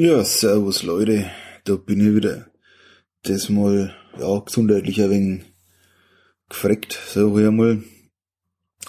[0.00, 1.28] Ja, servus Leute,
[1.64, 2.46] da bin ich wieder.
[3.24, 5.44] Das mal, ja, gesundheitlich ein wenig
[6.48, 7.82] gefreckt, sag ich einmal.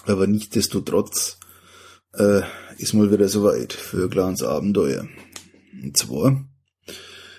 [0.04, 1.40] Aber nichtsdestotrotz
[2.14, 2.42] äh,
[2.78, 5.08] ist mal wieder soweit für ein kleines Abenteuer.
[5.82, 6.48] Und zwar,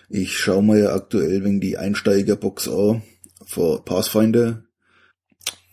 [0.09, 3.03] ich schaue mir ja aktuell wegen die Einsteigerbox an
[3.45, 4.65] vor Pathfinder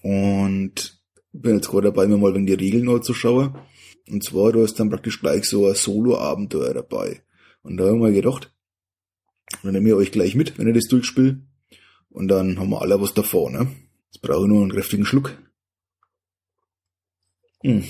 [0.05, 1.03] und
[1.33, 3.59] bin jetzt gerade dabei, mir mal wegen die Regeln neu zu schauen.
[4.09, 7.25] Und zwar, da ist dann praktisch gleich so ein Solo-Abenteuer dabei.
[7.69, 8.51] Und da haben wir gedacht,
[9.63, 11.43] dann nehme ich euch gleich mit, wenn ich das durchspiele.
[12.09, 13.77] Und dann haben wir alle was davon, ne?
[14.07, 15.37] Jetzt brauche ich nur einen kräftigen Schluck.
[17.63, 17.85] Hm.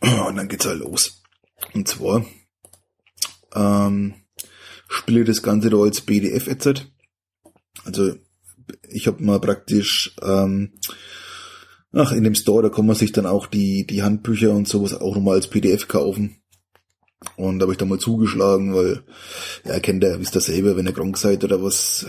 [0.28, 1.24] Und dann geht's halt los.
[1.74, 2.24] Und zwar
[3.56, 4.14] ähm,
[4.88, 6.86] spiele ich das Ganze da als PDF jetzt.
[7.84, 8.14] Also
[8.88, 10.78] ich habe mal praktisch ähm,
[11.92, 14.94] ach in dem Store, da kann man sich dann auch die die Handbücher und sowas
[14.94, 16.39] auch nochmal als PDF kaufen.
[17.36, 19.02] Und da habe ich da mal zugeschlagen, weil,
[19.64, 22.06] ja, kennt ihr, wisst ihr selber, wenn ihr krank seid oder was,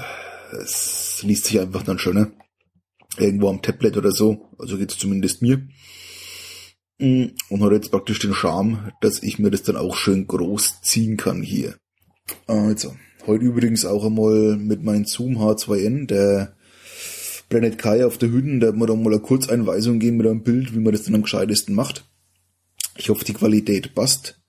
[0.52, 2.32] es liest sich einfach dann schöner.
[3.18, 5.68] Irgendwo am Tablet oder so, also geht's zumindest mir.
[7.00, 10.82] Mm, und hat jetzt praktisch den Charme, dass ich mir das dann auch schön groß
[10.82, 11.76] ziehen kann hier.
[12.48, 12.96] Also,
[13.28, 16.56] heute übrigens auch einmal mit meinem Zoom H2N, der
[17.50, 20.44] Planet Kai auf der Hütten, der hat mir da mal eine Kurzeinweisung gegeben mit einem
[20.44, 22.06] Bild, wie man das dann am gescheitesten macht.
[22.96, 24.41] Ich hoffe, die Qualität passt.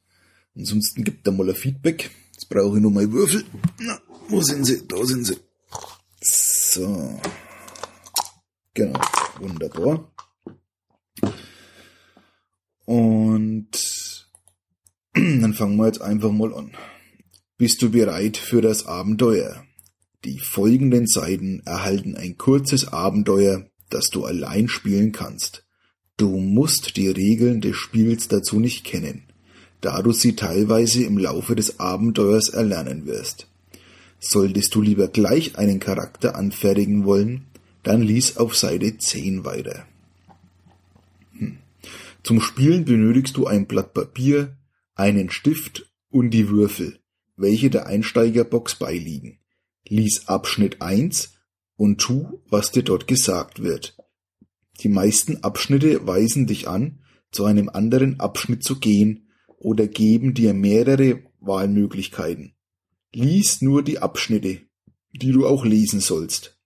[0.57, 2.11] Ansonsten gibt er mal ein Feedback.
[2.33, 3.45] Jetzt brauche ich nur mal Würfel.
[3.79, 4.87] Na, wo sind sie?
[4.87, 5.37] Da sind sie.
[6.21, 7.21] So.
[8.75, 9.01] Genau.
[9.41, 10.13] Wunderbar.
[12.85, 13.69] Und
[15.15, 16.73] dann fangen wir jetzt einfach mal an.
[17.57, 19.65] Bist du bereit für das Abenteuer?
[20.25, 25.67] Die folgenden Seiten erhalten ein kurzes Abenteuer, das du allein spielen kannst.
[26.17, 29.32] Du musst die Regeln des Spiels dazu nicht kennen
[29.83, 33.49] da du sie teilweise im Laufe des Abenteuers erlernen wirst.
[34.19, 37.47] Solltest du lieber gleich einen Charakter anfertigen wollen,
[37.83, 39.85] dann lies auf Seite 10 weiter.
[41.37, 41.59] Hm.
[42.23, 44.57] Zum Spielen benötigst du ein Blatt Papier,
[44.95, 47.01] einen Stift und die Würfel,
[47.37, 49.41] welche der Einsteigerbox beiliegen.
[49.89, 51.35] Lies Abschnitt 1
[51.75, 53.97] und tu, was dir dort gesagt wird.
[54.81, 57.01] Die meisten Abschnitte weisen dich an,
[57.33, 59.27] zu einem anderen Abschnitt zu gehen,
[59.63, 62.55] oder geben dir mehrere Wahlmöglichkeiten.
[63.15, 64.61] Lies nur die Abschnitte,
[65.13, 66.59] die du auch lesen sollst.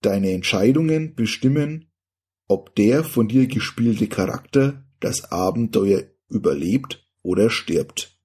[0.00, 1.86] Deine Entscheidungen bestimmen,
[2.48, 8.18] ob der von dir gespielte Charakter das Abenteuer überlebt oder stirbt.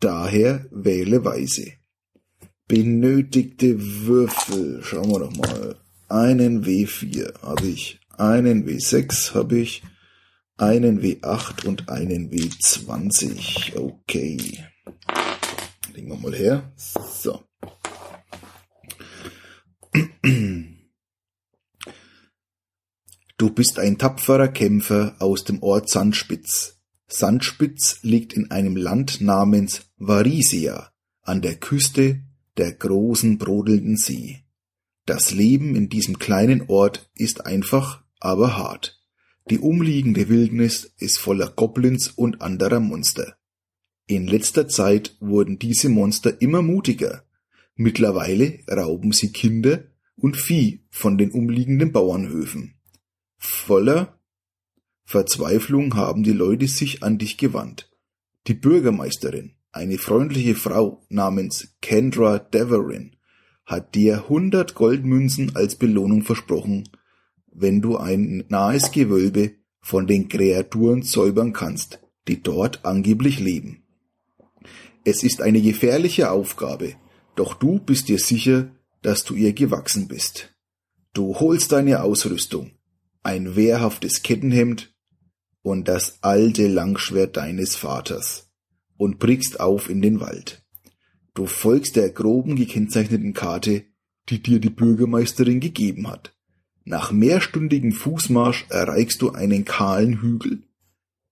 [0.00, 1.72] Daher wähle weise.
[2.66, 4.82] Benötigte Würfel.
[4.82, 5.76] Schauen wir doch mal.
[6.08, 8.00] Einen W4 habe ich.
[8.10, 9.82] Einen W6 habe ich
[10.56, 13.76] einen W8 und einen W20.
[13.76, 14.64] Okay.
[15.94, 16.72] Legen wir mal her.
[16.76, 17.42] So.
[23.42, 26.78] Du bist ein tapferer Kämpfer aus dem Ort Sandspitz.
[27.08, 30.92] Sandspitz liegt in einem Land namens Varisia
[31.22, 32.22] an der Küste
[32.56, 34.44] der großen brodelnden See.
[35.06, 39.01] Das Leben in diesem kleinen Ort ist einfach, aber hart.
[39.50, 43.36] Die umliegende Wildnis ist voller Goblins und anderer Monster.
[44.06, 47.24] In letzter Zeit wurden diese Monster immer mutiger.
[47.74, 49.84] Mittlerweile rauben sie Kinder
[50.16, 52.74] und Vieh von den umliegenden Bauernhöfen.
[53.38, 54.18] Voller
[55.04, 57.90] Verzweiflung haben die Leute sich an dich gewandt.
[58.46, 63.16] Die Bürgermeisterin, eine freundliche Frau namens Kendra Deverin,
[63.64, 66.88] hat dir hundert Goldmünzen als Belohnung versprochen,
[67.54, 73.82] wenn du ein nahes Gewölbe von den Kreaturen säubern kannst, die dort angeblich leben.
[75.04, 76.94] Es ist eine gefährliche Aufgabe,
[77.34, 78.70] doch du bist dir sicher,
[79.02, 80.54] dass du ihr gewachsen bist.
[81.12, 82.72] Du holst deine Ausrüstung,
[83.22, 84.94] ein wehrhaftes Kettenhemd
[85.62, 88.50] und das alte Langschwert deines Vaters
[88.96, 90.64] und brichst auf in den Wald.
[91.34, 93.84] Du folgst der groben gekennzeichneten Karte,
[94.28, 96.36] die dir die Bürgermeisterin gegeben hat.
[96.84, 100.62] Nach mehrstündigem Fußmarsch erreichst du einen kahlen Hügel.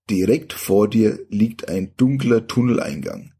[0.09, 3.33] Direkt vor dir liegt ein dunkler Tunneleingang.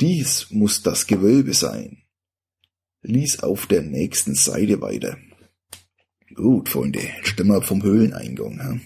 [0.00, 2.02] Dies muss das Gewölbe sein.
[3.02, 5.18] Lies auf der nächsten Seite weiter.
[6.34, 8.80] Gut, Freunde, stimmen wir vom Höhleneingang.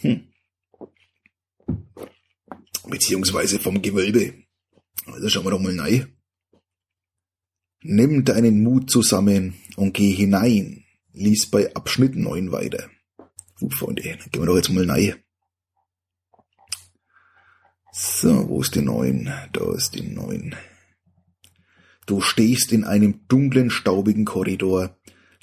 [0.00, 0.28] Hm?
[2.88, 4.34] Beziehungsweise vom Gewölbe.
[5.06, 6.17] Also schauen wir doch mal rein.
[7.82, 12.90] Nimm deinen Mut zusammen und geh hinein, lies bei Abschnitt 9 weiter.
[13.60, 15.14] Gut, Freunde, dann gehen wir doch jetzt mal rein.
[17.92, 19.32] So, wo ist die neun?
[19.52, 20.54] Da ist die neun.
[22.06, 24.96] Du stehst in einem dunklen, staubigen Korridor,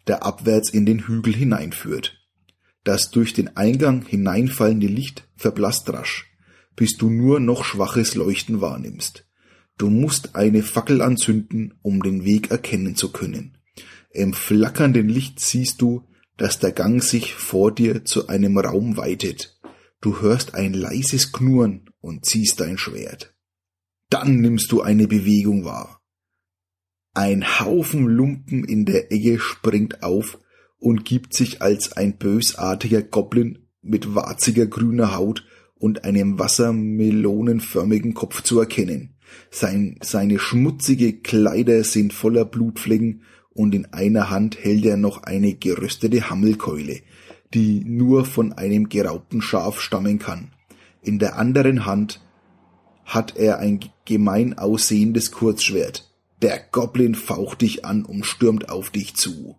[0.07, 2.21] der abwärts in den Hügel hineinführt.
[2.83, 6.31] Das durch den Eingang hineinfallende Licht verblasst rasch,
[6.75, 9.24] bis du nur noch schwaches Leuchten wahrnimmst.
[9.77, 13.57] Du musst eine Fackel anzünden, um den Weg erkennen zu können.
[14.11, 16.07] Im flackernden Licht siehst du,
[16.37, 19.59] dass der Gang sich vor dir zu einem Raum weitet.
[19.99, 23.33] Du hörst ein leises Knurren und ziehst dein Schwert.
[24.09, 26.01] Dann nimmst du eine Bewegung wahr.
[27.13, 30.39] Ein Haufen Lumpen in der Ecke springt auf
[30.77, 35.45] und gibt sich als ein bösartiger Goblin mit warziger grüner Haut
[35.75, 39.14] und einem wassermelonenförmigen Kopf zu erkennen.
[39.49, 43.23] Sein, seine schmutzige Kleider sind voller Blutflecken
[43.53, 47.01] und in einer Hand hält er noch eine geröstete Hammelkeule,
[47.53, 50.51] die nur von einem geraubten Schaf stammen kann.
[51.01, 52.21] In der anderen Hand
[53.05, 56.11] hat er ein gemein aussehendes Kurzschwert.
[56.41, 59.55] Der Goblin faucht dich an und stürmt auf dich zu.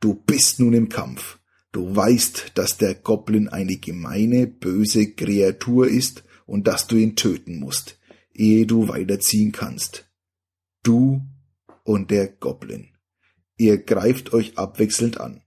[0.00, 1.38] Du bist nun im Kampf.
[1.70, 7.60] Du weißt, dass der Goblin eine gemeine, böse Kreatur ist und dass du ihn töten
[7.60, 7.97] musst,
[8.38, 10.08] ehe du weiterziehen kannst.
[10.82, 11.22] Du
[11.84, 12.88] und der Goblin.
[13.56, 15.42] Ihr greift euch abwechselnd an.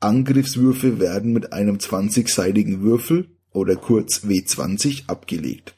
[0.00, 5.76] Angriffswürfe werden mit einem 20-seitigen Würfel oder kurz W20 abgelegt.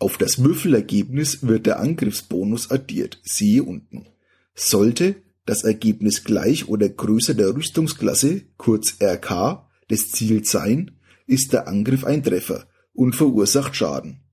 [0.00, 4.08] Auf das Würfelergebnis wird der Angriffsbonus addiert, siehe unten.
[4.54, 5.16] Sollte
[5.46, 12.04] das Ergebnis gleich oder größer der Rüstungsklasse, kurz RK, des Ziels sein, ist der Angriff
[12.04, 14.23] ein Treffer und verursacht Schaden.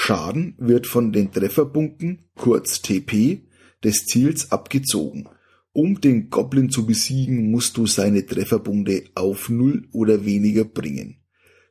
[0.00, 3.42] Schaden wird von den Trefferpunkten, kurz TP,
[3.82, 5.28] des Ziels abgezogen.
[5.72, 11.16] Um den Goblin zu besiegen, musst du seine Trefferpunkte auf Null oder weniger bringen.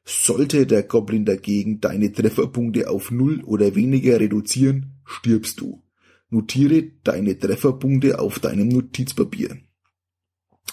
[0.04, 5.82] Sollte der Goblin dagegen deine Trefferpunkte auf Null oder weniger reduzieren, stirbst du.
[6.30, 9.58] Notiere deine Trefferpunkte auf deinem Notizpapier.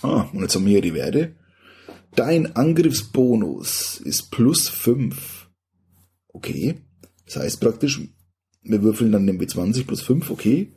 [0.03, 1.37] Ah, und jetzt haben wir hier die Werte.
[2.17, 5.49] Dein Angriffsbonus ist plus 5.
[6.29, 6.83] Okay.
[7.27, 8.01] Das heißt praktisch,
[8.63, 10.73] wir würfeln dann den W20 plus 5, okay.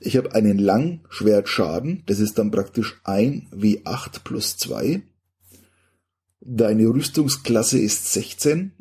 [0.00, 5.02] Ich habe einen Langschwertschaden, das ist dann praktisch ein W8 plus 2.
[6.40, 8.72] Deine Rüstungsklasse ist 16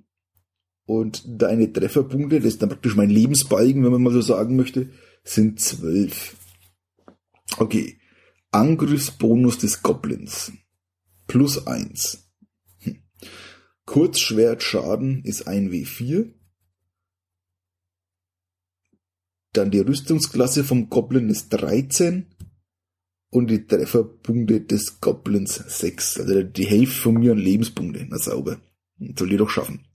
[0.85, 4.89] und deine Trefferpunkte, das ist dann praktisch mein Lebensbalken, wenn man mal so sagen möchte,
[5.23, 6.35] sind 12.
[7.57, 7.99] Okay,
[8.51, 10.51] Angriffsbonus des Goblins
[11.27, 12.27] plus 1.
[12.79, 13.03] Hm.
[13.85, 16.33] Kurzschwertschaden ist ein W4.
[19.53, 22.27] Dann die Rüstungsklasse vom Goblin ist 13
[23.31, 26.19] und die Trefferpunkte des Goblins 6.
[26.19, 28.05] Also die Hälfte von mir an Lebenspunkte.
[28.09, 28.59] Na sauber.
[29.17, 29.85] Soll die doch schaffen.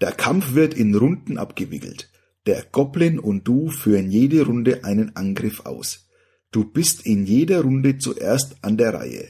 [0.00, 2.10] Der Kampf wird in Runden abgewickelt.
[2.46, 6.08] Der Goblin und du führen jede Runde einen Angriff aus.
[6.50, 9.28] Du bist in jeder Runde zuerst an der Reihe.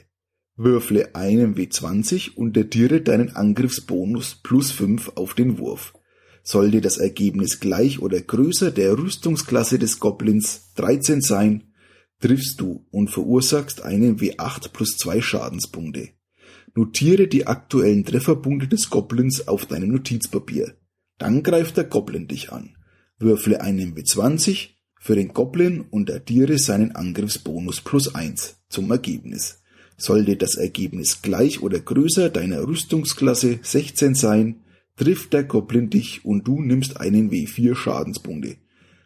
[0.57, 5.95] Würfle einen W20 und addiere deinen Angriffsbonus plus 5 auf den Wurf.
[6.47, 11.73] Sollte das Ergebnis gleich oder größer der Rüstungsklasse des Goblins 13 sein,
[12.21, 16.11] triffst du und verursachst einen W8 plus 2 Schadenspunkte.
[16.75, 20.75] Notiere die aktuellen Trefferpunkte des Goblins auf deinem Notizpapier.
[21.17, 22.77] Dann greift der Goblin dich an.
[23.19, 24.71] Würfle einen W20
[25.01, 29.63] für den Goblin und addiere seinen Angriffsbonus plus 1 zum Ergebnis.
[29.97, 34.64] Sollte das Ergebnis gleich oder größer deiner Rüstungsklasse 16 sein,
[34.97, 38.57] trifft der Goblin dich und du nimmst einen W4 Schadenspunkte.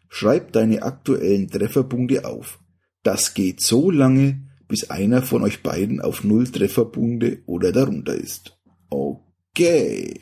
[0.09, 2.61] Schreib deine aktuellen Trefferpunkte auf.
[3.03, 8.59] Das geht so lange, bis einer von euch beiden auf null Trefferpunkte oder darunter ist.
[8.91, 10.21] Okay.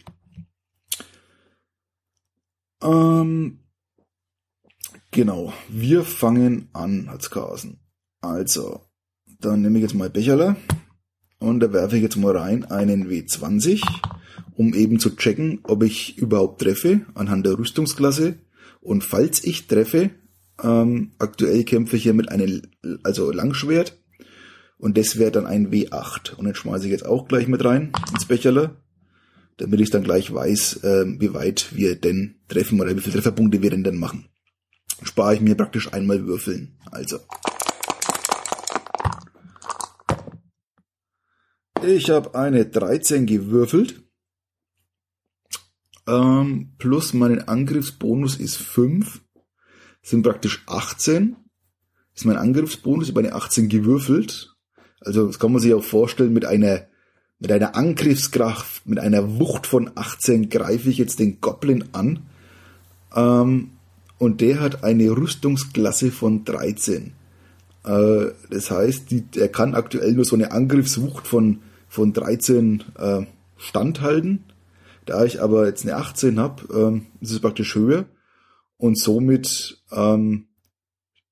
[2.83, 3.61] Ähm,
[5.11, 7.81] genau, wir fangen an als Kasen.
[8.21, 8.81] Also,
[9.41, 10.57] dann nehme ich jetzt mal Becherler
[11.39, 13.83] und da werfe ich jetzt mal rein einen W20,
[14.57, 18.39] um eben zu checken, ob ich überhaupt treffe anhand der Rüstungsklasse.
[18.81, 20.11] Und falls ich treffe,
[20.63, 22.63] ähm, aktuell kämpfe ich hier mit einem
[23.03, 23.99] also Langschwert
[24.79, 26.35] und das wäre dann ein W8.
[26.35, 28.77] Und den schmeiße ich jetzt auch gleich mit rein ins Becherle,
[29.57, 33.63] damit ich dann gleich weiß, äh, wie weit wir denn treffen oder wie viele Trefferpunkte
[33.63, 34.29] wir denn dann machen.
[35.03, 36.79] Spare ich mir praktisch einmal würfeln.
[36.91, 37.19] Also.
[41.87, 44.06] Ich habe eine 13 gewürfelt.
[46.07, 49.23] Ähm, plus meinen Angriffsbonus ist 5
[50.03, 51.37] sind praktisch 18.
[52.15, 54.55] Ist mein Angriffsbonus über eine 18 gewürfelt.
[55.01, 56.87] Also das kann man sich auch vorstellen mit einer
[57.39, 62.21] Mit einer Angriffskraft, mit einer Wucht von 18 greife ich jetzt den Goblin an.
[63.15, 63.73] Ähm,
[64.19, 67.13] und der hat eine Rüstungsklasse von 13.
[67.85, 73.27] Äh, das heißt, die, er kann aktuell nur so eine Angriffswucht von, von 13 äh,
[73.59, 74.45] standhalten.
[75.07, 78.07] Da ich aber jetzt eine 18 habe, ähm, ist es praktisch höher.
[78.77, 80.49] Und somit ähm,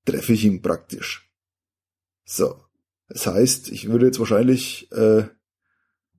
[0.05, 1.31] treffe ich ihn praktisch.
[2.25, 2.57] So.
[3.09, 5.25] Das heißt, ich würde jetzt wahrscheinlich äh,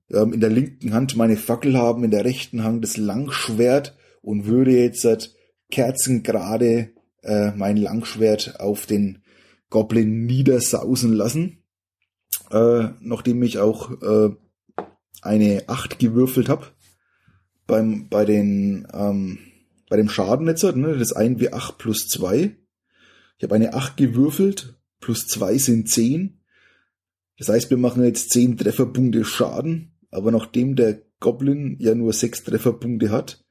[0.08, 4.70] in der linken Hand meine Fackel haben, in der rechten Hand das Langschwert und würde
[4.70, 5.34] jetzt seit
[5.70, 6.90] kerzengerade
[7.22, 9.22] äh, mein Langschwert auf den
[9.68, 11.64] Goblin niedersausen lassen,
[12.50, 14.30] äh, nachdem ich auch äh,
[15.22, 16.66] eine 8 gewürfelt habe
[17.66, 19.38] beim bei den ähm,
[19.88, 22.56] bei dem Schaden jetzt, ne, das 1 wie 8 plus 2.
[23.38, 26.40] Ich habe eine 8 gewürfelt, plus 2 sind 10.
[27.38, 32.44] Das heißt, wir machen jetzt 10 Trefferpunkte Schaden, aber nachdem der Goblin ja nur 6
[32.44, 33.44] Trefferpunkte hat,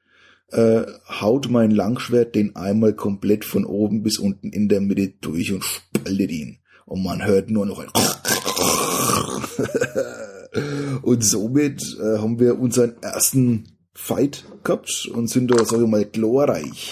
[0.52, 5.52] äh, haut mein Langschwert den einmal komplett von oben bis unten in der Mitte durch
[5.54, 6.60] und spaltet ihn.
[6.86, 7.88] Und man hört nur noch ein
[11.02, 16.06] Und somit äh, haben wir unseren ersten Fight gehabt und sind da, sag ich mal,
[16.06, 16.92] glorreich,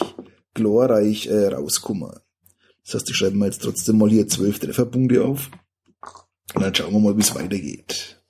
[0.53, 2.13] glorreich äh, rausgekommen.
[2.85, 5.51] Das heißt, ich schreibe mir jetzt trotzdem mal hier zwölf Trefferpunkte auf.
[6.55, 8.23] Und dann schauen wir mal, wie es weitergeht.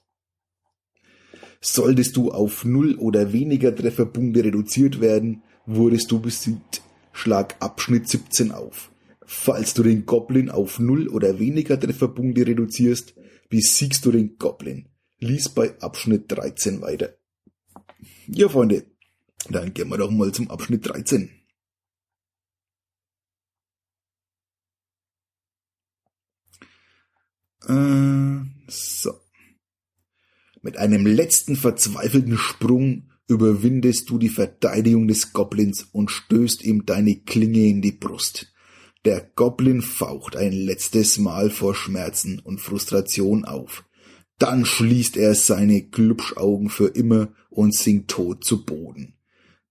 [1.61, 6.81] Solltest du auf null oder weniger Trefferpunkte reduziert werden, wurdest du besiegt.
[7.13, 8.91] Schlag Abschnitt 17 auf.
[9.25, 13.13] Falls du den Goblin auf null oder weniger Trefferpunkte reduzierst,
[13.49, 14.89] besiegst du den Goblin.
[15.19, 17.13] Lies bei Abschnitt 13 weiter.
[18.27, 18.85] Ja, Freunde,
[19.49, 21.29] dann gehen wir doch mal zum Abschnitt 13.
[27.67, 29.13] Äh, so.
[30.61, 37.15] Mit einem letzten verzweifelten Sprung überwindest du die Verteidigung des Goblins und stößt ihm deine
[37.17, 38.53] Klinge in die Brust.
[39.05, 43.83] Der Goblin faucht ein letztes Mal vor Schmerzen und Frustration auf.
[44.39, 49.13] Dann schließt er seine Glubschaugen für immer und sinkt tot zu Boden.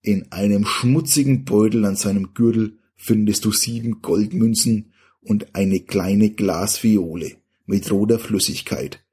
[0.00, 7.36] In einem schmutzigen Beutel an seinem Gürtel findest du sieben Goldmünzen und eine kleine Glasviole
[7.66, 9.04] mit roter Flüssigkeit.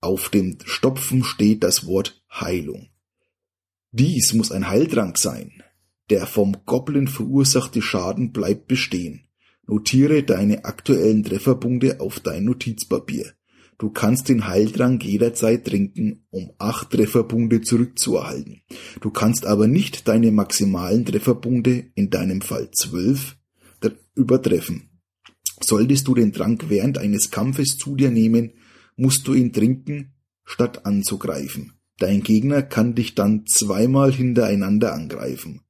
[0.00, 2.88] Auf dem Stopfen steht das Wort Heilung.
[3.90, 5.62] Dies muss ein Heiltrank sein.
[6.10, 9.24] Der vom Goblin verursachte Schaden bleibt bestehen.
[9.66, 13.34] Notiere deine aktuellen Trefferpunkte auf dein Notizpapier.
[13.78, 18.62] Du kannst den Heiltrank jederzeit trinken, um acht Trefferpunkte zurückzuerhalten.
[19.00, 23.38] Du kannst aber nicht deine maximalen Trefferpunkte, in deinem Fall zwölf,
[24.18, 24.90] übertreffen.
[25.60, 28.52] Solltest du den Trank während eines Kampfes zu dir nehmen,
[28.96, 31.72] musst du ihn trinken, statt anzugreifen.
[31.98, 35.62] Dein Gegner kann dich dann zweimal hintereinander angreifen.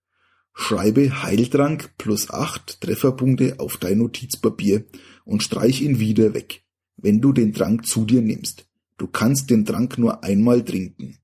[0.55, 4.85] Schreibe Heiltrank plus acht Trefferpunkte auf dein Notizpapier
[5.25, 6.65] und streich ihn wieder weg,
[6.99, 8.69] wenn du den Trank zu dir nimmst.
[8.99, 11.19] Du kannst den Trank nur einmal trinken.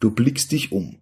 [0.00, 1.00] Du blickst dich um.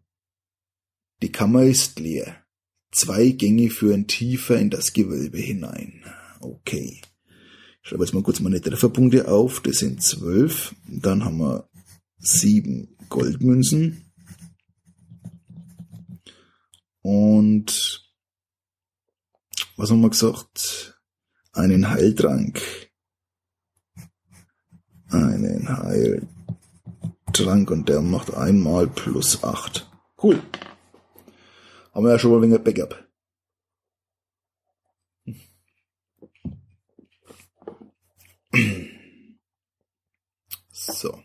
[1.23, 2.45] Die Kammer ist leer.
[2.93, 6.05] Zwei Gänge führen tiefer in das Gewölbe hinein.
[6.41, 7.01] Okay.
[7.83, 9.61] Ich schreibe jetzt mal kurz meine Trefferpunkte auf.
[9.61, 10.75] Das sind zwölf.
[10.87, 11.69] Dann haben wir
[12.19, 14.05] sieben Goldmünzen.
[17.01, 18.07] Und
[19.77, 21.01] was haben wir gesagt?
[21.53, 22.88] Einen Heiltrank.
[25.11, 29.91] Einen Heiltrank und der macht einmal plus acht.
[30.23, 30.43] Cool.
[31.95, 33.09] Haben wir ja schon mal ein wenig Backup.
[40.71, 41.23] So.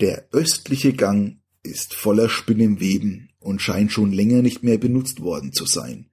[0.00, 5.66] Der östliche Gang ist voller Spinnenweben und scheint schon länger nicht mehr benutzt worden zu
[5.66, 6.10] sein.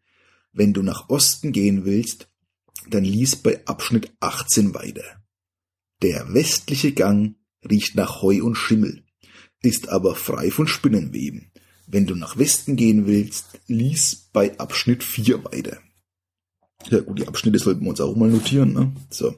[0.51, 2.29] Wenn du nach Osten gehen willst,
[2.87, 5.18] dann lies bei Abschnitt 18 weiter.
[6.01, 7.35] Der westliche Gang
[7.69, 9.03] riecht nach Heu und Schimmel,
[9.61, 11.51] ist aber frei von Spinnenweben.
[11.87, 15.79] Wenn du nach Westen gehen willst, lies bei Abschnitt 4 weiter.
[16.89, 18.73] Ja gut, die Abschnitte sollten wir uns auch mal notieren.
[18.73, 18.93] Ne?
[19.09, 19.35] So.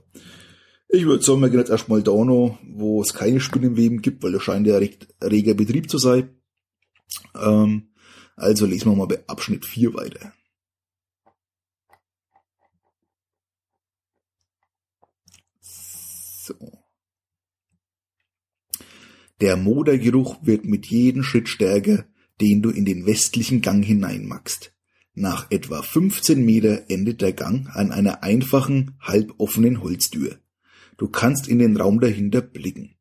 [0.90, 4.34] Ich würde sagen, wir gehen jetzt erstmal da noch, wo es keine Spinnenweben gibt, weil
[4.34, 6.30] da scheint ja recht reger Betrieb zu sein.
[7.36, 7.94] Ähm,
[8.36, 10.34] also lesen wir mal bei Abschnitt 4 weiter.
[16.60, 16.84] So.
[19.40, 22.06] Der Modergeruch wird mit jedem Schritt stärker,
[22.40, 24.74] den du in den westlichen Gang hineinmachst.
[25.14, 30.40] Nach etwa 15 Meter endet der Gang an einer einfachen, halboffenen Holztür.
[30.98, 32.96] Du kannst in den Raum dahinter blicken.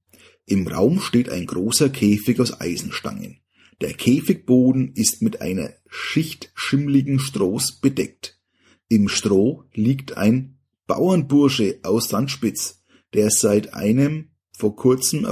[0.47, 3.41] Im Raum steht ein großer Käfig aus Eisenstangen.
[3.81, 8.41] Der Käfigboden ist mit einer Schicht schimmligen Strohs bedeckt.
[8.89, 12.80] Im Stroh liegt ein Bauernbursche aus Sandspitz,
[13.15, 15.27] der seit einem vor kurzem,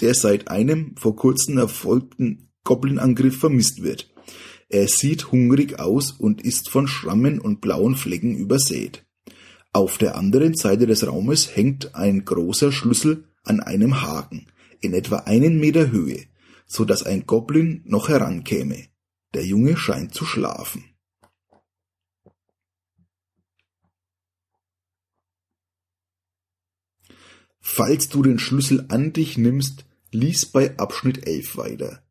[0.00, 4.10] der seit einem vor kurzem erfolgten Goblin-Angriff vermisst wird.
[4.68, 9.04] Er sieht hungrig aus und ist von Schrammen und blauen Flecken übersät.
[9.72, 14.46] Auf der anderen Seite des Raumes hängt ein großer Schlüssel an einem Haken
[14.80, 16.24] in etwa einen Meter Höhe,
[16.66, 18.86] so dass ein Goblin noch herankäme.
[19.34, 20.93] Der Junge scheint zu schlafen.
[27.66, 32.02] Falls du den Schlüssel an dich nimmst, lies bei Abschnitt 11 weiter.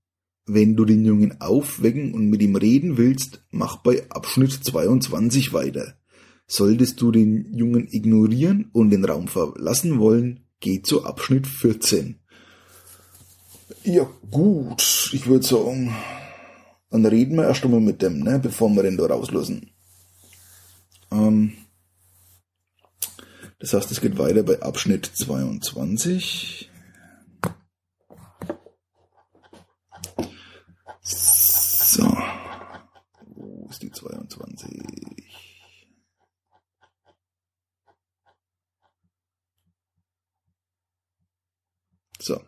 [0.47, 5.93] Wenn du den Jungen aufwecken und mit ihm reden willst, mach bei Abschnitt 22 weiter.
[6.47, 12.19] Solltest du den Jungen ignorieren und den Raum verlassen wollen, geh zu Abschnitt 14.
[13.83, 15.95] Ja, gut, ich würde sagen,
[16.89, 19.69] dann reden wir erst einmal mit dem, ne, bevor wir den da rauslassen.
[21.11, 21.53] Ähm,
[23.63, 26.69] das heißt, es geht weiter bei Abschnitt 22.
[31.01, 32.03] So.
[33.25, 34.83] Wo ist die 22?
[42.19, 42.43] So.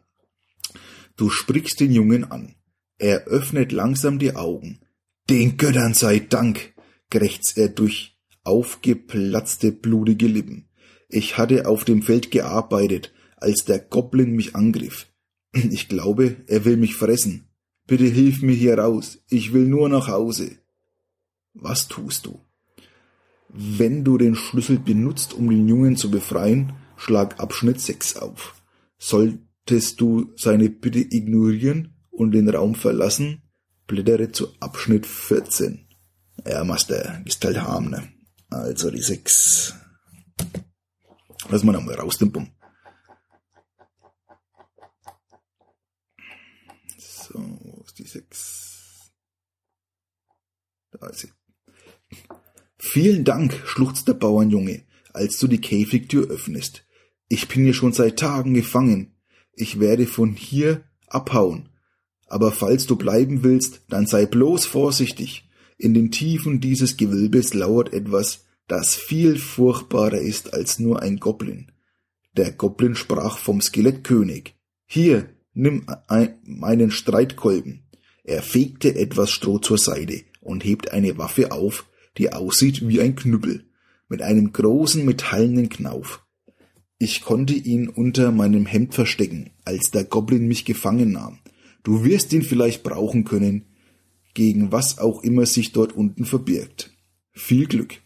[1.16, 2.56] Du sprichst den Jungen an.
[2.98, 4.82] Er öffnet langsam die Augen.
[5.30, 6.76] Den Göttern sei Dank,
[7.10, 10.65] krächzt er durch aufgeplatzte, blutige Lippen.
[11.08, 15.08] Ich hatte auf dem Feld gearbeitet, als der Goblin mich angriff.
[15.54, 17.48] Ich glaube, er will mich fressen.
[17.88, 19.20] Bitte hilf mir hier raus.
[19.30, 20.58] Ich will nur nach Hause.
[21.54, 22.42] Was tust du?
[23.50, 28.62] Wenn du den Schlüssel benutzt, um den Jungen zu befreien, schlag Abschnitt 6 auf.
[28.98, 33.44] Solltest du seine Bitte ignorieren und den Raum verlassen,
[33.88, 35.88] blättere zu Abschnitt 14.
[36.46, 38.04] Ja, Master, ist halt harm, ne?
[38.50, 39.74] Also die 6.
[41.50, 42.52] Lass mal nochmal raus, den Bumm.
[46.98, 49.12] So, wo ist die 6?
[50.92, 51.32] Da ist sie.
[52.78, 56.86] Vielen Dank, schluchzt der Bauernjunge, als du die Käfigtür öffnest.
[57.28, 59.18] Ich bin hier schon seit Tagen gefangen.
[59.54, 61.70] Ich werde von hier abhauen.
[62.28, 65.50] Aber falls du bleiben willst, dann sei bloß vorsichtig.
[65.78, 71.72] In den Tiefen dieses Gewölbes lauert etwas, das viel furchtbarer ist als nur ein Goblin.
[72.36, 74.56] Der Goblin sprach vom Skelettkönig.
[74.86, 75.86] Hier, nimm
[76.44, 77.84] meinen Streitkolben.
[78.24, 81.86] Er fegte etwas Stroh zur Seite und hebt eine Waffe auf,
[82.18, 83.66] die aussieht wie ein Knüppel,
[84.10, 86.26] mit einem großen metallenen Knauf.
[86.98, 91.40] Ich konnte ihn unter meinem Hemd verstecken, als der Goblin mich gefangen nahm.
[91.84, 93.66] Du wirst ihn vielleicht brauchen können,
[94.34, 96.92] gegen was auch immer sich dort unten verbirgt.
[97.32, 98.02] Viel Glück.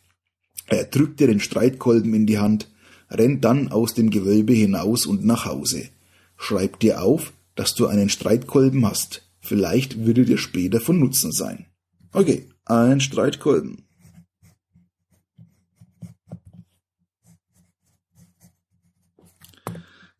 [0.69, 2.69] Er drückt dir den Streitkolben in die Hand,
[3.10, 5.89] rennt dann aus dem Gewölbe hinaus und nach Hause.
[6.38, 9.27] Schreib dir auf, dass du einen Streitkolben hast.
[9.41, 11.65] Vielleicht würde dir später von Nutzen sein.
[12.12, 13.84] Okay, ein Streitkolben.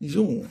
[0.00, 0.46] So.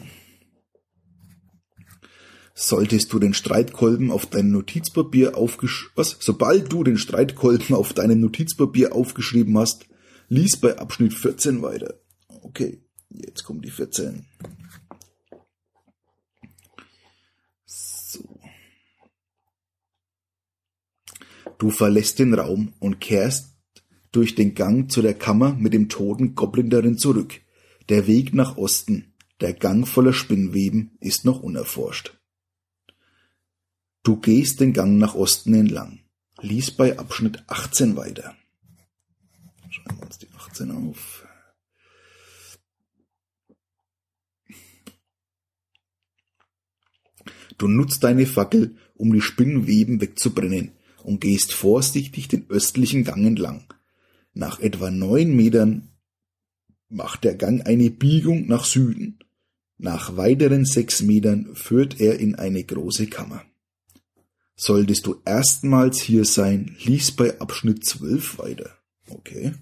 [2.53, 6.17] Solltest du den Streitkolben auf deinem Notizpapier aufgesch was?
[6.19, 9.88] Sobald du den Streitkolben auf deinem Notizpapier aufgeschrieben hast,
[10.29, 11.99] lies bei Abschnitt 14 weiter.
[12.41, 14.25] Okay, jetzt kommt die 14.
[17.65, 18.39] So.
[21.57, 23.55] Du verlässt den Raum und kehrst
[24.11, 27.41] durch den Gang zu der Kammer mit dem toten Goblin darin zurück.
[27.89, 32.19] Der Weg nach Osten, der Gang voller Spinnweben, ist noch unerforscht.
[34.03, 35.99] Du gehst den Gang nach Osten entlang.
[36.41, 38.35] Lies bei Abschnitt 18 weiter.
[39.89, 41.25] Schreiben wir uns die 18 auf.
[47.57, 50.71] Du nutzt deine Fackel, um die Spinnweben wegzubrennen
[51.03, 53.73] und gehst vorsichtig den östlichen Gang entlang.
[54.33, 55.89] Nach etwa neun Metern
[56.87, 59.19] macht der Gang eine Biegung nach Süden.
[59.77, 63.43] Nach weiteren sechs Metern führt er in eine große Kammer.
[64.55, 68.77] Solltest du erstmals hier sein, lies bei Abschnitt 12 weiter.
[69.09, 69.53] Okay.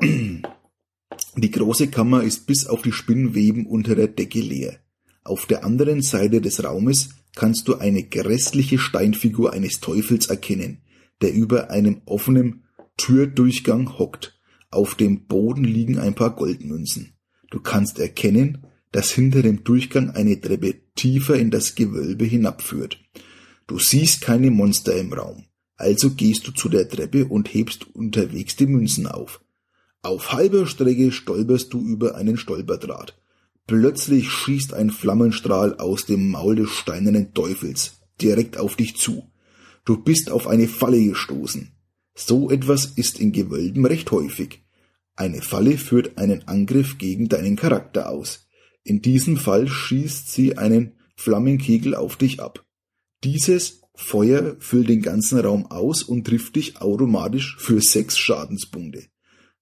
[0.00, 4.78] Die große Kammer ist bis auf die Spinnweben unter der Decke leer.
[5.24, 10.82] Auf der anderen Seite des Raumes kannst du eine grässliche Steinfigur eines Teufels erkennen,
[11.20, 12.64] der über einem offenen
[12.96, 14.38] Türdurchgang hockt.
[14.70, 17.14] Auf dem Boden liegen ein paar Goldmünzen.
[17.50, 22.98] Du kannst erkennen, dass hinter dem Durchgang eine Treppe tiefer in das Gewölbe hinabführt.
[23.66, 25.44] Du siehst keine Monster im Raum.
[25.76, 29.40] Also gehst du zu der Treppe und hebst unterwegs die Münzen auf.
[30.02, 33.18] Auf halber Strecke stolperst du über einen Stolperdraht.
[33.66, 39.30] Plötzlich schießt ein Flammenstrahl aus dem Maul des steinernen Teufels direkt auf dich zu.
[39.84, 41.72] Du bist auf eine Falle gestoßen.
[42.14, 44.62] So etwas ist in Gewölben recht häufig.
[45.16, 48.48] Eine Falle führt einen Angriff gegen deinen Charakter aus.
[48.84, 52.64] In diesem Fall schießt sie einen Flammenkegel auf dich ab.
[53.24, 59.06] Dieses Feuer füllt den ganzen Raum aus und trifft dich automatisch für sechs Schadenspunkte.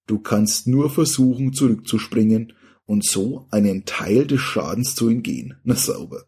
[0.07, 2.53] Du kannst nur versuchen zurückzuspringen
[2.85, 5.57] und so einen Teil des Schadens zu entgehen.
[5.63, 6.25] Na sauber.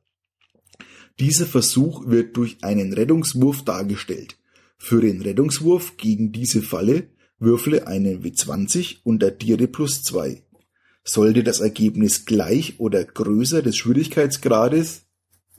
[1.20, 4.38] Dieser Versuch wird durch einen Rettungswurf dargestellt.
[4.78, 10.44] Für den Rettungswurf gegen diese Falle würfle einen W20 und addiere plus zwei.
[11.04, 15.10] Sollte das Ergebnis gleich oder größer des Schwierigkeitsgrades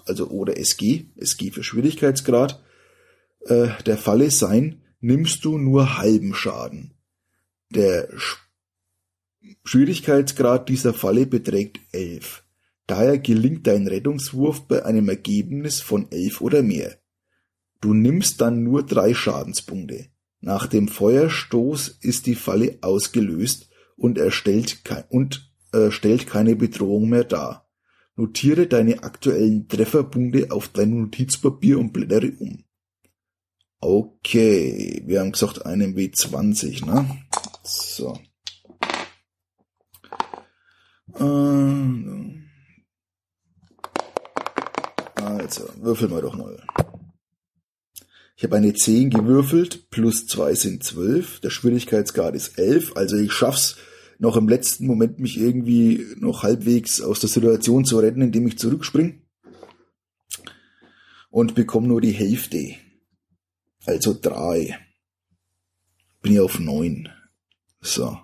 [0.06, 2.62] also oder SG, SG für Schwierigkeitsgrad,
[3.46, 6.92] äh, der Falle sein, nimmst du nur halben Schaden.
[7.70, 8.38] Der Sch
[9.64, 12.42] Schwierigkeitsgrad dieser Falle beträgt 11.
[12.88, 16.98] Daher gelingt dein Rettungswurf bei einem Ergebnis von 11 oder mehr.
[17.80, 20.06] Du nimmst dann nur drei Schadenspunkte.
[20.40, 27.24] Nach dem Feuerstoß ist die Falle ausgelöst und erstellt und äh, stellt keine Bedrohung mehr
[27.24, 27.68] dar.
[28.16, 32.64] Notiere deine aktuellen Trefferpunkte auf dein Notizpapier und blättere um.
[33.78, 37.08] Okay, wir haben gesagt einen W20, ne?
[37.62, 38.18] So.
[45.14, 46.62] Also, würfeln wir doch mal.
[48.36, 53.32] Ich habe eine 10 gewürfelt, plus 2 sind 12, der Schwierigkeitsgrad ist 11, also ich
[53.32, 53.76] schaff's
[54.18, 58.58] noch im letzten Moment mich irgendwie noch halbwegs aus der Situation zu retten, indem ich
[58.58, 59.22] zurückspring.
[61.30, 62.76] Und bekomme nur die Hälfte.
[63.86, 64.78] Also drei.
[66.22, 67.08] Bin ich auf neun.
[67.80, 68.18] So.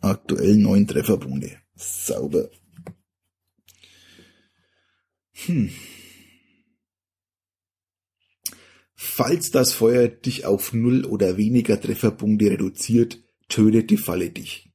[0.00, 1.58] Aktuell neun Trefferpunkte.
[1.76, 2.50] Sauber.
[5.32, 5.70] Hm.
[8.94, 14.70] Falls das Feuer dich auf null oder weniger Trefferpunkte reduziert, tötet die Falle dich.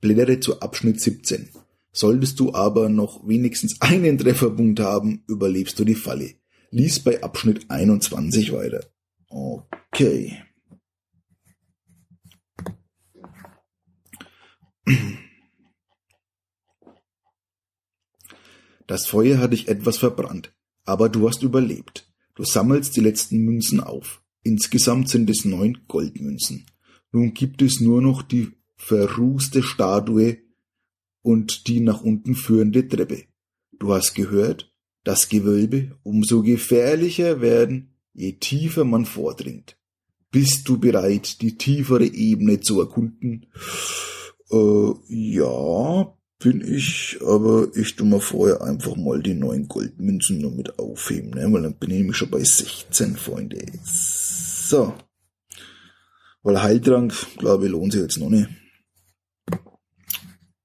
[0.00, 1.50] Blättere zu Abschnitt 17.
[1.92, 6.34] Solltest du aber noch wenigstens einen Trefferpunkt haben, überlebst du die Falle.
[6.70, 8.84] Lies bei Abschnitt 21 weiter.
[9.28, 10.42] Okay.
[18.86, 20.52] Das Feuer hat dich etwas verbrannt,
[20.84, 22.12] aber du hast überlebt.
[22.34, 24.22] Du sammelst die letzten Münzen auf.
[24.42, 26.66] Insgesamt sind es neun Goldmünzen.
[27.12, 30.38] Nun gibt es nur noch die verrußte Statue
[31.22, 33.24] und die nach unten führende Treppe.
[33.78, 34.72] Du hast gehört,
[35.04, 39.76] das Gewölbe umso gefährlicher werden, je tiefer man vordringt.
[40.30, 43.46] Bist du bereit, die tiefere Ebene zu erkunden?
[44.50, 50.50] Äh, ja, bin ich, aber ich tu mal vorher einfach mal die neuen Goldmünzen nur
[50.50, 51.52] mit aufheben, ne?
[51.52, 53.64] weil dann bin ich nämlich schon bei 16, Freunde.
[53.84, 54.94] So.
[56.42, 58.48] Weil Heiltrank, glaube ich, lohnt sich jetzt noch nicht.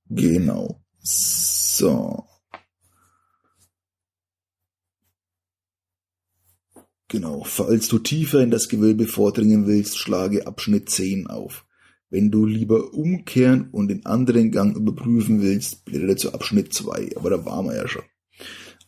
[0.09, 0.81] Genau.
[0.99, 2.25] So.
[7.09, 7.43] Genau.
[7.43, 11.65] Falls du tiefer in das Gewölbe vordringen willst, schlage Abschnitt 10 auf.
[12.09, 17.17] Wenn du lieber umkehren und den anderen Gang überprüfen willst, blättere zu Abschnitt 2.
[17.17, 18.03] Aber da waren wir ja schon.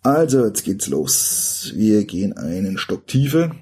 [0.03, 1.73] Also, jetzt geht's los.
[1.75, 3.55] Wir gehen einen Stock tiefer.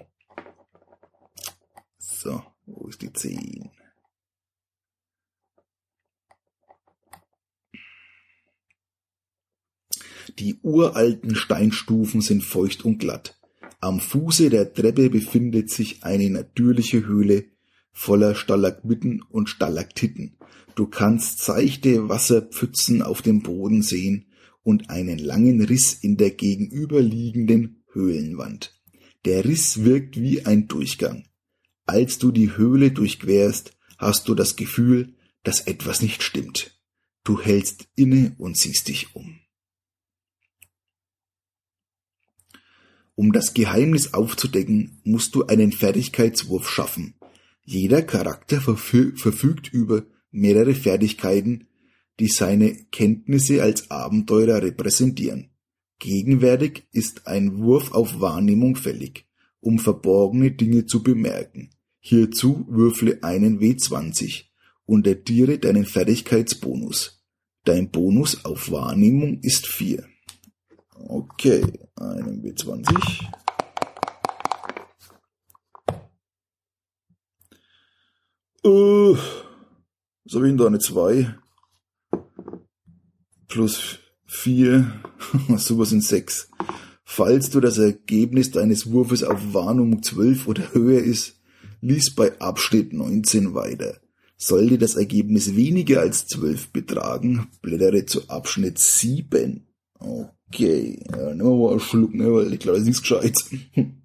[1.98, 3.72] So, wo ist die 10?
[10.39, 13.39] Die uralten Steinstufen sind feucht und glatt.
[13.80, 17.46] Am Fuße der Treppe befindet sich eine natürliche Höhle
[17.95, 20.38] voller Stalagmiten und Stalaktiten.
[20.75, 24.27] Du kannst seichte Wasserpfützen auf dem Boden sehen
[24.63, 28.79] und einen langen Riss in der gegenüberliegenden Höhlenwand.
[29.23, 31.25] Der Riss wirkt wie ein Durchgang.
[31.86, 36.77] Als du die Höhle durchquerst, hast du das Gefühl, dass etwas nicht stimmt.
[37.23, 39.39] Du hältst inne und siehst dich um.
[43.15, 47.15] Um das Geheimnis aufzudecken, musst du einen Fertigkeitswurf schaffen.
[47.65, 51.67] Jeder Charakter verfügt über mehrere Fertigkeiten,
[52.19, 55.49] die seine Kenntnisse als Abenteurer repräsentieren.
[55.99, 59.25] Gegenwärtig ist ein Wurf auf Wahrnehmung fällig,
[59.62, 61.71] um verborgene Dinge zu bemerken.
[61.99, 64.43] Hierzu würfle einen W20
[64.86, 67.23] und addiere deinen Fertigkeitsbonus.
[67.63, 70.06] Dein Bonus auf Wahrnehmung ist 4.
[71.08, 71.63] Okay,
[71.95, 73.44] einen W20.
[78.65, 78.67] Äh,
[80.25, 80.65] was habe ich da?
[80.65, 81.36] Eine 2
[83.47, 84.91] plus 4,
[85.58, 86.49] sowas sind 6.
[87.04, 91.39] Falls du das Ergebnis deines Wurfes auf Warnung 12 oder höher ist,
[91.80, 94.01] lies bei Abschnitt 19 weiter.
[94.36, 99.65] Sollte das Ergebnis weniger als 12 betragen, blättere zu Abschnitt 7.
[99.99, 103.49] Okay, ja, nehmen wir mal einen Schluck, ne, weil ich glaube, das ist nichts Gescheites.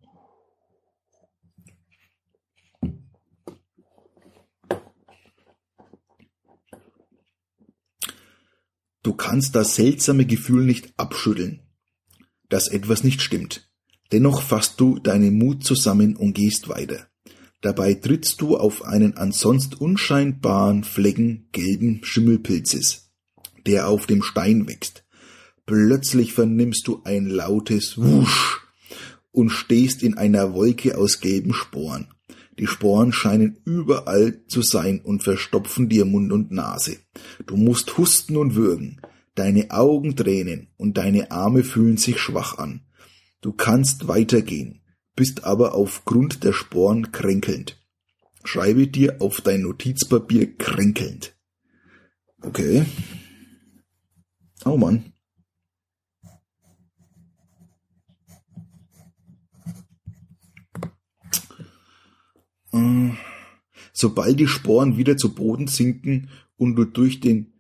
[9.21, 11.61] kannst das seltsame Gefühl nicht abschütteln,
[12.49, 13.71] dass etwas nicht stimmt.
[14.13, 17.07] Dennoch fasst du deinen Mut zusammen und gehst weiter.
[17.61, 23.11] Dabei trittst du auf einen ansonst unscheinbaren Flecken gelben Schimmelpilzes,
[23.67, 25.05] der auf dem Stein wächst.
[25.67, 28.63] Plötzlich vernimmst du ein lautes Wusch
[29.33, 32.09] und stehst in einer Wolke aus gelben Sporen.
[32.59, 36.97] Die Sporen scheinen überall zu sein und verstopfen dir Mund und Nase.
[37.47, 39.01] Du musst husten und würgen.
[39.41, 42.83] Deine Augen tränen und deine Arme fühlen sich schwach an.
[43.41, 44.83] Du kannst weitergehen,
[45.17, 47.83] bist aber aufgrund der Sporen kränkelnd.
[48.45, 51.35] Schreibe dir auf dein Notizpapier kränkelnd.
[52.43, 52.85] Okay.
[54.67, 55.15] Oh Mann.
[62.73, 63.13] Äh,
[63.95, 67.55] sobald die Sporen wieder zu Boden sinken und du durch den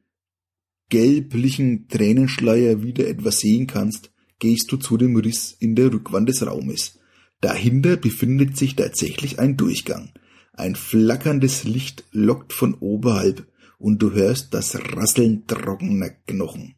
[0.90, 6.46] gelblichen Tränenschleier wieder etwas sehen kannst, gehst du zu dem Riss in der Rückwand des
[6.46, 6.98] Raumes.
[7.40, 10.12] Dahinter befindet sich tatsächlich ein Durchgang.
[10.52, 13.46] Ein flackerndes Licht lockt von oberhalb
[13.78, 16.74] und du hörst das Rasseln trockener Knochen.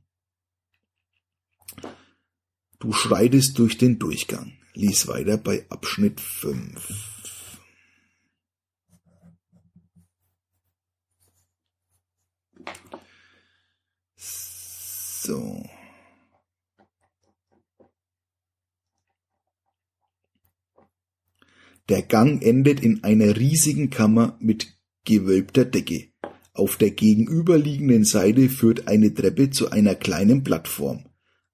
[2.78, 4.52] Du schreitest durch den Durchgang.
[4.74, 7.31] Lies weiter bei Abschnitt 5.
[15.24, 15.62] So.
[21.88, 26.08] Der Gang endet in einer riesigen Kammer mit gewölbter Decke.
[26.54, 31.04] Auf der gegenüberliegenden Seite führt eine Treppe zu einer kleinen Plattform.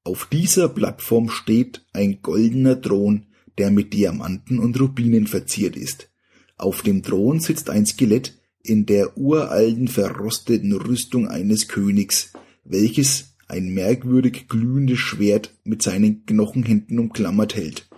[0.03, 3.27] Auf dieser Plattform steht ein goldener Thron,
[3.59, 6.11] der mit Diamanten und Rubinen verziert ist.
[6.57, 12.33] Auf dem Thron sitzt ein Skelett in der uralten verrosteten Rüstung eines Königs,
[12.65, 17.89] welches ein merkwürdig glühendes Schwert mit seinen Knochenhänden umklammert hält.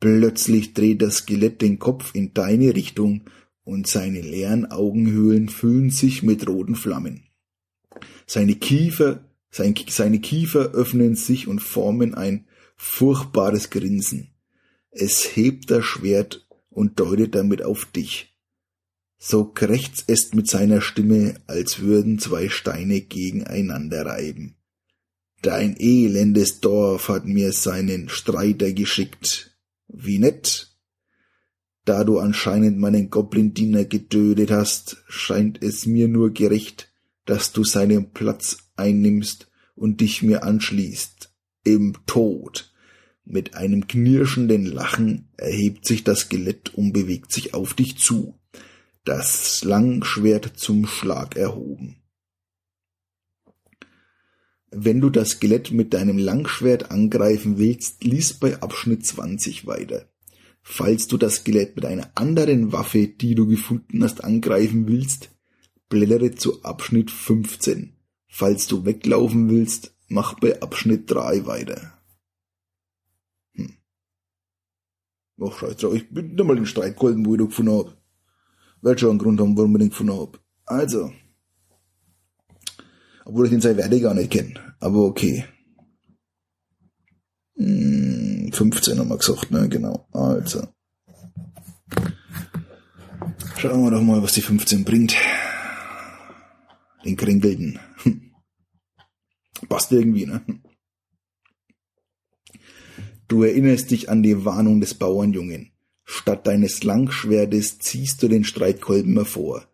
[0.00, 3.22] Plötzlich dreht das Skelett den Kopf in deine Richtung
[3.64, 7.24] und seine leeren Augenhöhlen füllen sich mit roten Flammen.
[8.26, 14.34] Seine Kiefer, sein, seine Kiefer öffnen sich und formen ein furchtbares Grinsen.
[14.90, 18.36] Es hebt das Schwert und deutet damit auf dich.
[19.18, 24.57] So krächzt es mit seiner Stimme, als würden zwei Steine gegeneinander reiben.
[25.42, 29.56] Dein elendes Dorf hat mir seinen Streiter geschickt.
[29.86, 30.76] Wie nett.
[31.84, 36.92] Da du anscheinend meinen Goblin-Diener getötet hast, scheint es mir nur gerecht,
[37.24, 41.30] dass du seinen Platz einnimmst und dich mir anschließt.
[41.62, 42.72] Im Tod.
[43.24, 48.34] Mit einem knirschenden Lachen erhebt sich das Skelett und bewegt sich auf dich zu,
[49.04, 51.97] das Langschwert zum Schlag erhoben.
[54.70, 60.06] Wenn du das Skelett mit deinem Langschwert angreifen willst, lies bei Abschnitt 20 weiter.
[60.60, 65.30] Falls du das Skelett mit einer anderen Waffe, die du gefunden hast, angreifen willst,
[65.88, 67.94] blättere zu Abschnitt 15.
[68.26, 71.98] Falls du weglaufen willst, mach bei Abschnitt 3 weiter.
[73.54, 73.78] Hm.
[75.40, 77.96] Ach, scheiße, ich bin nicht mal den Streitkolben, wo ich den gefunden hab.
[78.82, 80.38] Wird schon einen Grund haben, warum ich den gefunden hab.
[80.66, 81.10] Also,
[83.28, 84.54] obwohl ich den seine Werte gar nicht kenne.
[84.80, 85.44] Aber okay.
[87.56, 89.68] Hm, 15 haben wir gesagt, ne?
[89.68, 90.08] Genau.
[90.12, 90.66] Also.
[93.58, 95.14] Schauen wir doch mal, was die 15 bringt.
[97.04, 97.78] Den Kränkelten.
[99.68, 100.42] Passt irgendwie, ne?
[103.26, 105.72] Du erinnerst dich an die Warnung des Bauernjungen.
[106.04, 109.68] Statt deines Langschwertes ziehst du den Streitkolben hervor.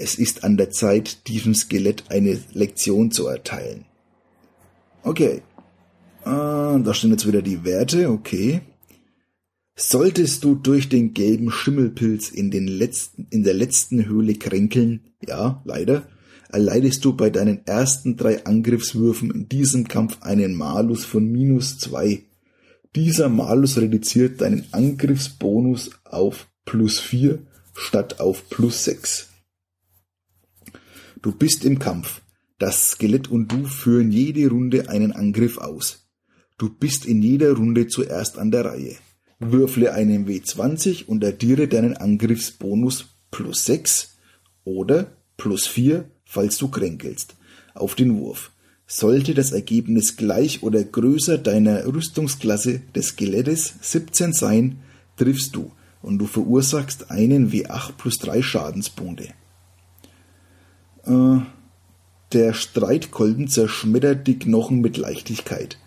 [0.00, 3.84] Es ist an der Zeit, diesem Skelett eine Lektion zu erteilen.
[5.02, 5.42] Okay.
[6.22, 8.60] Ah, da stehen jetzt wieder die Werte, okay.
[9.74, 15.62] Solltest du durch den gelben Schimmelpilz in, den letzten, in der letzten Höhle kränkeln, ja,
[15.64, 16.06] leider,
[16.48, 22.22] erleidest du bei deinen ersten drei Angriffswürfen in diesem Kampf einen Malus von minus zwei.
[22.94, 27.40] Dieser Malus reduziert deinen Angriffsbonus auf plus vier
[27.74, 29.28] statt auf plus sechs.
[31.20, 32.22] Du bist im Kampf.
[32.60, 36.06] Das Skelett und du führen jede Runde einen Angriff aus.
[36.58, 38.94] Du bist in jeder Runde zuerst an der Reihe.
[39.40, 44.16] Würfle einen W20 und addiere deinen Angriffsbonus plus 6
[44.62, 47.34] oder plus 4, falls du kränkelst,
[47.74, 48.52] auf den Wurf.
[48.86, 54.78] Sollte das Ergebnis gleich oder größer deiner Rüstungsklasse des Skelettes 17 sein,
[55.16, 59.34] triffst du und du verursachst einen W8 plus 3 Schadenspunkte.
[61.08, 61.40] Äh,
[62.32, 65.78] der Streitkolben zerschmettert die Knochen mit Leichtigkeit.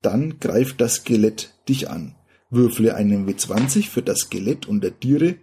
[0.00, 2.14] Dann greift das Skelett dich an.
[2.48, 5.36] Würfle einen W20 für das Skelett und addiere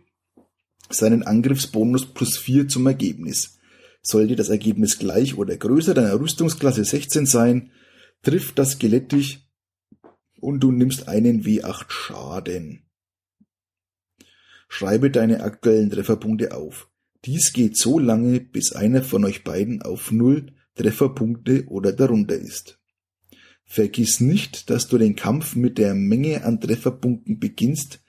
[0.90, 3.60] seinen Angriffsbonus plus 4 zum Ergebnis.
[4.02, 7.72] Sollte das Ergebnis gleich oder größer deiner Rüstungsklasse 16 sein,
[8.24, 9.48] trifft das Skelett dich
[10.40, 12.84] und du nimmst einen W8 Schaden.
[14.68, 16.89] Schreibe deine aktuellen Trefferpunkte auf.
[17.26, 22.80] Dies geht so lange, bis einer von euch beiden auf 0 Trefferpunkte oder darunter ist.
[23.66, 28.02] Vergiss nicht, dass du den Kampf mit der Menge an Trefferpunkten beginnst,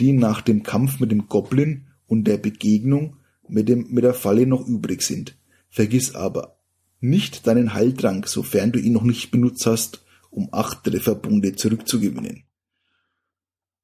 [0.00, 4.46] die nach dem Kampf mit dem Goblin und der Begegnung mit, dem, mit der Falle
[4.46, 5.36] noch übrig sind.
[5.68, 6.58] Vergiss aber
[7.00, 12.44] nicht deinen Heiltrank, sofern du ihn noch nicht benutzt hast, um acht Trefferpunkte zurückzugewinnen.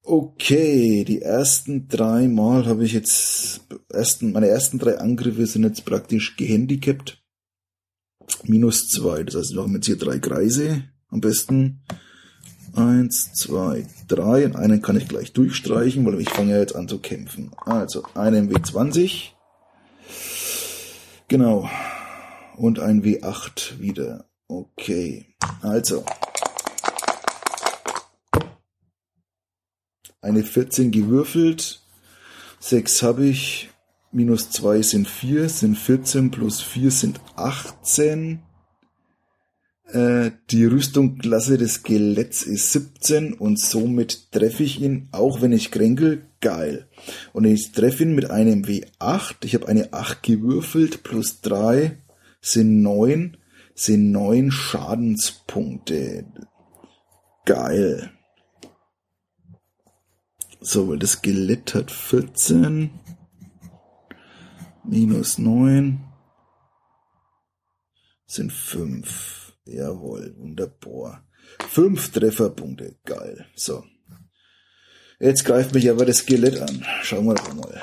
[0.03, 5.85] Okay, die ersten drei Mal habe ich jetzt, ersten, meine ersten drei Angriffe sind jetzt
[5.85, 7.21] praktisch gehandicapt.
[8.43, 10.83] Minus zwei, das heißt, wir haben jetzt hier drei Kreise.
[11.09, 11.83] Am besten
[12.73, 14.45] eins, zwei, drei.
[14.45, 17.51] Und einen kann ich gleich durchstreichen, weil ich fange ja jetzt an zu kämpfen.
[17.65, 19.29] Also einen W20.
[21.27, 21.69] Genau.
[22.57, 24.25] Und ein W8 wieder.
[24.47, 25.27] Okay.
[25.61, 26.03] Also.
[30.21, 31.81] Eine 14 gewürfelt.
[32.59, 33.69] 6 habe ich.
[34.13, 38.43] Minus 2 sind 4, sind 14 plus 4 sind 18.
[39.85, 45.71] Äh, die Rüstungsklasse des Skeletts ist 17 und somit treffe ich ihn, auch wenn ich
[45.71, 46.87] kränkel, geil.
[47.33, 49.35] Und ich treffe ihn mit einem W8.
[49.43, 51.97] Ich habe eine 8 gewürfelt, plus 3
[52.41, 53.37] sind 9,
[53.75, 56.25] sind 9 Schadenspunkte.
[57.45, 58.11] Geil.
[60.63, 62.91] So, weil das Skelett hat 14
[64.83, 66.07] minus 9
[68.27, 69.53] sind 5.
[69.65, 71.27] Jawohl, wunderbar.
[71.67, 73.47] Fünf Trefferpunkte, geil.
[73.55, 73.83] So.
[75.19, 76.85] Jetzt greift mich aber das Skelett an.
[77.01, 77.81] Schauen wir doch mal.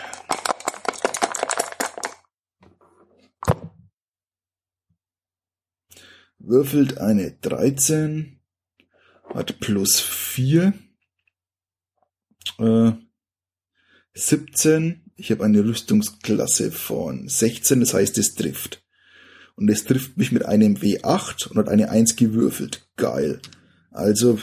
[6.38, 8.40] Würfelt eine 13,
[9.34, 10.72] hat plus 4,
[12.58, 12.92] äh,
[14.14, 15.02] 17.
[15.16, 18.84] Ich habe eine Rüstungsklasse von 16, das heißt, es trifft.
[19.56, 22.88] Und es trifft mich mit einem W8 und hat eine 1 gewürfelt.
[22.96, 23.40] Geil.
[23.90, 24.38] Also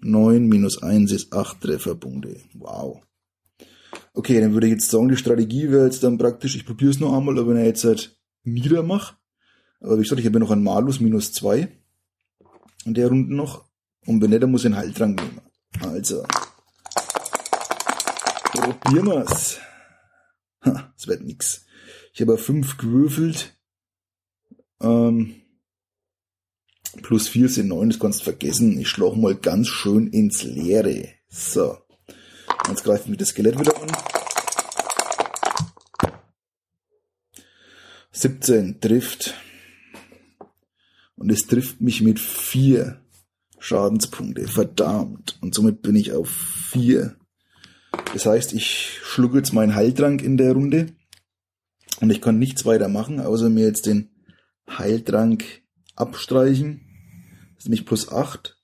[0.00, 2.40] 9 minus 1 ist 8 Trefferpunkte.
[2.54, 3.02] Wow.
[4.12, 7.00] Okay, dann würde ich jetzt sagen, die Strategie wäre jetzt dann praktisch, ich probiere es
[7.00, 9.16] noch einmal, aber wenn er jetzt halt niedermacht.
[9.80, 11.68] Aber wie gesagt, ich habe ja noch einen Malus minus 2
[12.86, 13.66] in der Runde noch.
[14.06, 15.40] Und wenn nicht, dann muss ich einen Heiltrank nehmen.
[15.80, 16.24] Also.
[18.56, 19.58] Probieren wir's.
[20.64, 21.66] Ha, es wird nix.
[22.12, 23.56] Ich habe 5 gewürfelt.
[24.80, 25.42] Ähm,
[27.02, 28.78] plus 4 sind 9, das kannst du vergessen.
[28.80, 31.08] Ich schlage mal ganz schön ins Leere.
[31.28, 31.78] So.
[32.68, 33.92] Jetzt greift mich das Skelett wieder an.
[38.12, 39.34] 17 trifft.
[41.16, 43.00] Und es trifft mich mit 4
[43.58, 44.48] Schadenspunkte.
[44.48, 45.38] Verdammt.
[45.42, 47.16] Und somit bin ich auf 4.
[48.16, 50.86] Das heißt, ich schlucke jetzt meinen Heiltrank in der Runde.
[52.00, 54.08] Und ich kann nichts weiter machen, außer mir jetzt den
[54.66, 55.44] Heiltrank
[55.96, 56.80] abstreichen.
[57.54, 58.58] Das ist nämlich plus 8.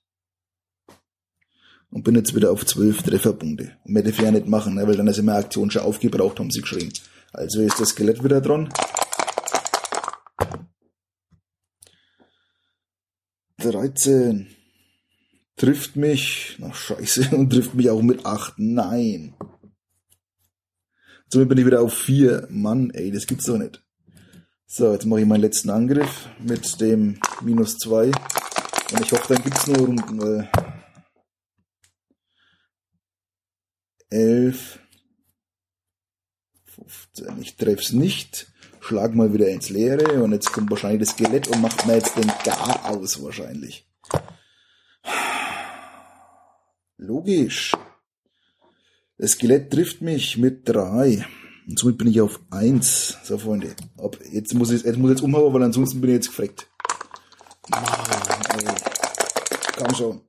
[1.91, 3.77] Und bin jetzt wieder auf 12 Trefferpunkte.
[3.83, 6.39] Und mehr darf ich ja nicht machen, ne, weil dann ist immer Aktion schon aufgebraucht,
[6.39, 6.91] haben sie geschrieben.
[7.31, 8.73] Also ist das Skelett wieder dran.
[13.59, 14.47] Dreizehn.
[15.63, 16.57] Trifft mich.
[16.59, 17.29] Na scheiße.
[17.37, 18.55] Und trifft mich auch mit 8.
[18.57, 19.33] Nein.
[21.29, 22.47] Somit bin ich wieder auf 4.
[22.49, 23.81] Mann, ey, das gibt's doch nicht.
[24.65, 28.07] So, jetzt mache ich meinen letzten Angriff mit dem minus 2.
[28.07, 30.51] Und ich hoffe, dann gibt es nur Runden, weil
[34.09, 34.79] 11,
[36.75, 37.41] 15.
[37.41, 38.51] Ich treff's nicht.
[38.81, 42.17] Schlag mal wieder ins Leere und jetzt kommt wahrscheinlich das Skelett und macht mir jetzt
[42.17, 43.87] den Gar aus wahrscheinlich.
[47.03, 47.73] Logisch.
[49.17, 51.25] Das Skelett trifft mich mit drei.
[51.67, 53.17] Und somit bin ich auf eins.
[53.23, 53.75] So, Freunde.
[53.97, 56.69] Ob, jetzt muss ich, jetzt muss jetzt umhauen, weil ansonsten bin ich jetzt gefreckt.
[57.73, 57.77] Oh,
[59.77, 60.21] Komm schon.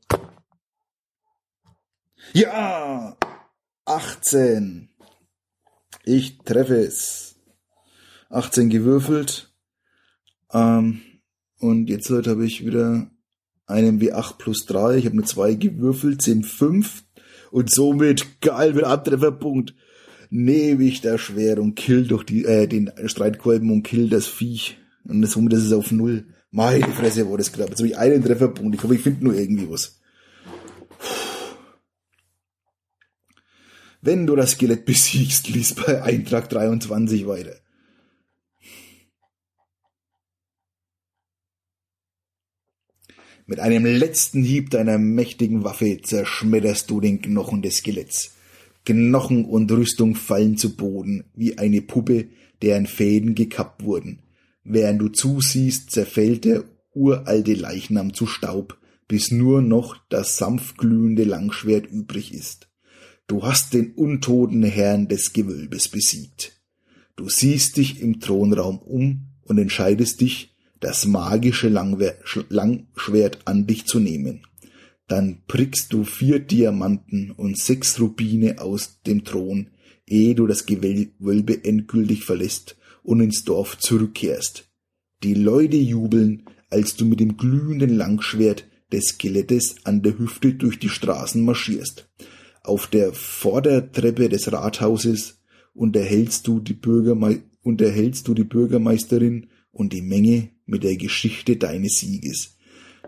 [2.32, 3.16] Ja!
[3.84, 4.88] 18.
[6.02, 7.36] Ich treffe es.
[8.30, 9.54] 18 gewürfelt.
[10.52, 11.02] Ähm,
[11.60, 13.13] und jetzt heute habe ich wieder
[13.66, 14.96] einen W8 plus 3.
[14.96, 17.04] Ich habe eine 2 gewürfelt, sind 5.
[17.50, 19.74] Und somit, geil, mit Abtrefferpunkt,
[20.30, 24.78] nehme ich der schwer und kill durch die, äh, den Streitkolben und kill das Viech.
[25.04, 26.26] Und somit ist es auf Null.
[26.50, 27.70] Meine Fresse, wo das knapp.
[27.70, 28.74] Jetzt habe ich einen Trefferpunkt.
[28.74, 30.00] Ich hoffe, ich finde nur irgendwie was.
[34.00, 37.56] Wenn du das Skelett besiegst, lies bei Eintrag 23 weiter.
[43.46, 48.36] Mit einem letzten Hieb deiner mächtigen Waffe zerschmetterst du den Knochen des Skeletts.
[48.86, 52.28] Knochen und Rüstung fallen zu Boden, wie eine Puppe,
[52.62, 54.20] deren Fäden gekappt wurden.
[54.64, 56.64] Während du zusiehst, zerfällt der
[56.94, 58.78] uralte Leichnam zu Staub,
[59.08, 62.68] bis nur noch das sanft glühende Langschwert übrig ist.
[63.26, 66.62] Du hast den untoten Herrn des Gewölbes besiegt.
[67.16, 70.53] Du siehst dich im Thronraum um und entscheidest dich,
[70.84, 74.42] das magische Langschwert an dich zu nehmen.
[75.08, 79.70] Dann prickst du vier Diamanten und sechs Rubine aus dem Thron,
[80.06, 84.68] ehe du das Gewölbe endgültig verlässt und ins Dorf zurückkehrst.
[85.22, 90.78] Die Leute jubeln, als du mit dem glühenden Langschwert des Skelettes an der Hüfte durch
[90.78, 92.10] die Straßen marschierst.
[92.62, 95.40] Auf der Vordertreppe des Rathauses
[95.72, 101.98] unterhältst du die, Bürgerme unterhältst du die Bürgermeisterin und die Menge mit der Geschichte deines
[101.98, 102.56] Sieges.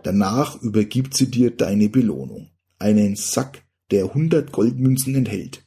[0.03, 2.51] Danach übergibt sie dir deine Belohnung.
[2.79, 5.63] Einen Sack, der hundert Goldmünzen enthält.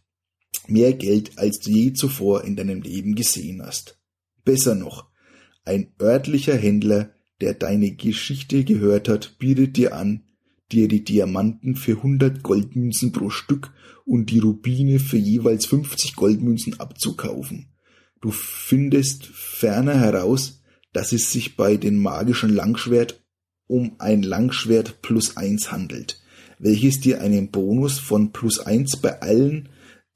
[0.69, 3.99] Mehr Geld, als du je zuvor in deinem Leben gesehen hast.
[4.45, 5.11] Besser noch,
[5.65, 10.25] ein örtlicher Händler, der deine Geschichte gehört hat, bietet dir an,
[10.71, 13.73] dir die Diamanten für hundert Goldmünzen pro Stück
[14.05, 17.73] und die Rubine für jeweils fünfzig Goldmünzen abzukaufen.
[18.21, 20.60] Du findest ferner heraus,
[20.93, 23.23] dass es sich bei den magischen Langschwert
[23.67, 26.21] um ein Langschwert plus eins handelt,
[26.59, 29.69] welches dir einen Bonus von plus eins bei allen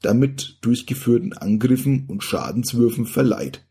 [0.03, 3.66] damit durchgeführten Angriffen und Schadenswürfen verleiht.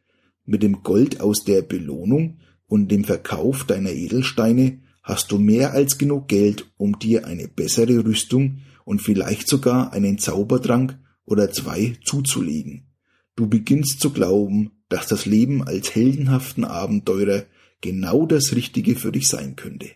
[0.45, 5.97] Mit dem Gold aus der Belohnung und dem Verkauf deiner Edelsteine hast du mehr als
[5.97, 12.87] genug Geld, um dir eine bessere Rüstung und vielleicht sogar einen Zaubertrank oder zwei zuzulegen.
[13.35, 17.45] Du beginnst zu glauben, dass das Leben als heldenhaften Abenteurer
[17.81, 19.89] genau das Richtige für dich sein könnte.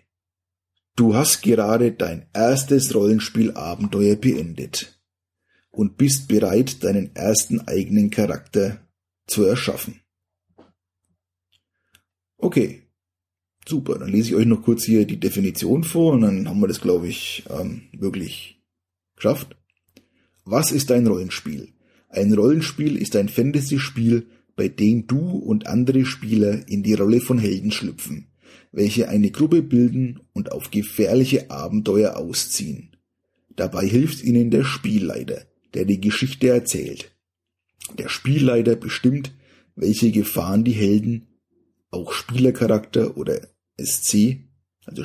[0.96, 5.00] Du hast gerade dein erstes Rollenspielabenteuer beendet
[5.70, 8.82] und bist bereit, deinen ersten eigenen Charakter
[9.28, 10.02] zu erschaffen.
[12.38, 12.82] Okay,
[13.68, 14.00] super.
[14.00, 16.82] Dann lese ich euch noch kurz hier die Definition vor und dann haben wir das,
[16.82, 18.64] glaube ich, ähm, wirklich
[19.16, 19.56] geschafft.
[20.44, 21.72] Was ist ein Rollenspiel?
[22.10, 24.26] Ein Rollenspiel ist ein Fantasy-Spiel,
[24.58, 28.28] bei dem du und andere Spieler in die Rolle von Helden schlüpfen,
[28.72, 32.96] welche eine Gruppe bilden und auf gefährliche Abenteuer ausziehen.
[33.56, 37.16] Dabei hilft ihnen der Spielleiter, der die Geschichte erzählt.
[37.98, 39.34] Der Spielleiter bestimmt,
[39.76, 41.28] welche Gefahren die Helden,
[41.92, 43.40] auch Spielercharakter oder
[43.80, 44.40] SC,
[44.86, 45.04] also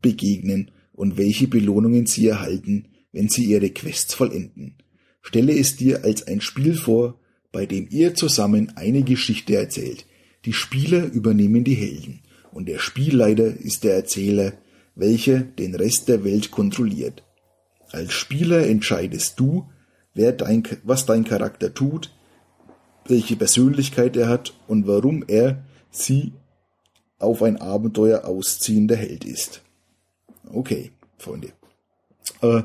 [0.00, 4.78] begegnen und welche Belohnungen sie erhalten, wenn sie ihre Quests vollenden.
[5.22, 7.19] Stelle es dir als ein Spiel vor,
[7.52, 10.06] bei dem ihr zusammen eine Geschichte erzählt.
[10.44, 12.20] Die Spieler übernehmen die Helden
[12.52, 14.52] und der Spielleiter ist der Erzähler,
[14.94, 17.22] welcher den Rest der Welt kontrolliert.
[17.90, 19.68] Als Spieler entscheidest du,
[20.14, 22.12] wer dein, was dein Charakter tut,
[23.06, 26.32] welche Persönlichkeit er hat und warum er sie
[27.18, 29.62] auf ein Abenteuer ausziehender Held ist.
[30.52, 31.52] Okay, Freunde.
[32.40, 32.62] Äh,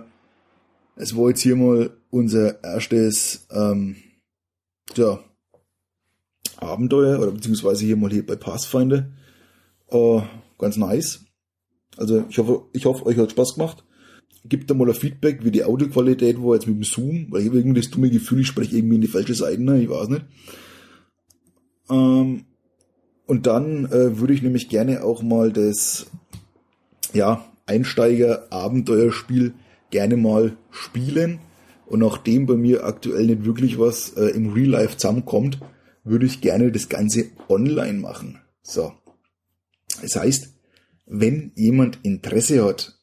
[0.95, 3.97] es war jetzt hier mal unser erstes ähm,
[4.95, 5.19] ja,
[6.57, 9.09] Abenteuer oder beziehungsweise hier mal hier bei Pathfinder.
[9.89, 10.21] Äh,
[10.57, 11.25] ganz nice.
[11.97, 13.83] Also ich hoffe, ich hoffe, euch hat Spaß gemacht.
[14.45, 17.47] Gebt da mal ein Feedback, wie die Audioqualität war jetzt mit dem Zoom, weil ich
[17.47, 19.81] habe irgendwie das dumme Gefühl, ich spreche irgendwie in die falsche Seite, ne?
[19.81, 20.25] ich weiß nicht.
[21.89, 22.45] Ähm,
[23.25, 26.07] und dann äh, würde ich nämlich gerne auch mal das
[27.13, 29.53] ja, Einsteiger-Abenteuerspiel
[29.89, 31.39] gerne mal spielen
[31.87, 35.59] Und nachdem bei mir aktuell nicht wirklich was äh, im Real Life zusammenkommt,
[36.03, 38.39] würde ich gerne das Ganze online machen.
[38.61, 38.93] So.
[40.01, 40.53] Das heißt,
[41.05, 42.99] wenn jemand Interesse hat,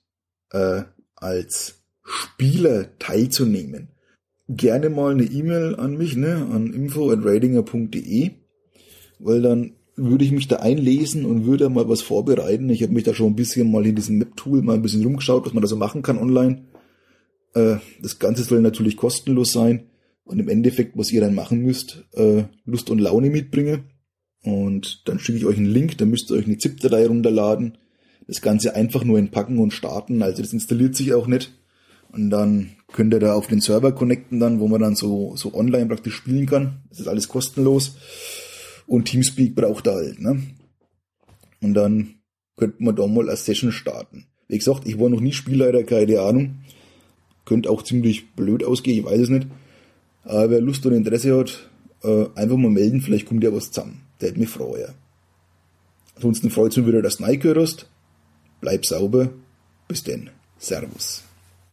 [0.50, 0.82] äh,
[1.14, 3.88] als Spieler teilzunehmen,
[4.48, 8.30] gerne mal eine E-Mail an mich, ne, an info@radinger.de,
[9.18, 12.70] weil dann würde ich mich da einlesen und würde mal was vorbereiten.
[12.70, 15.44] Ich habe mich da schon ein bisschen mal in diesem Map-Tool mal ein bisschen rumgeschaut,
[15.46, 16.64] was man da so machen kann online.
[17.54, 19.88] Äh, das Ganze soll natürlich kostenlos sein
[20.24, 23.84] und im Endeffekt, was ihr dann machen müsst, äh, Lust und Laune mitbringen.
[24.42, 27.78] Und dann schicke ich euch einen Link, da müsst ihr euch eine ZIP-Datei runterladen.
[28.26, 31.52] Das Ganze einfach nur entpacken und starten, also das installiert sich auch nicht.
[32.12, 35.54] Und dann könnt ihr da auf den Server connecten dann, wo man dann so, so
[35.54, 36.82] online praktisch spielen kann.
[36.90, 37.96] Das ist alles kostenlos.
[38.86, 40.42] Und Teamspeak braucht er halt, ne?
[41.62, 42.16] Und dann
[42.56, 44.26] könnte man da mal eine Session starten.
[44.48, 46.62] Wie gesagt, ich war noch nie Spielleiter, keine Ahnung.
[47.44, 49.48] Könnte auch ziemlich blöd ausgehen, ich weiß es nicht.
[50.24, 51.68] Aber wer Lust und Interesse hat,
[52.02, 54.02] äh, einfach mal melden, vielleicht kommt ja was zusammen.
[54.20, 54.94] Der hätte mich freuen.
[56.14, 57.88] Ansonsten freut es mich wieder, dass du reingehört hast.
[58.60, 59.30] Bleib sauber.
[59.88, 60.30] Bis denn.
[60.58, 61.24] Servus.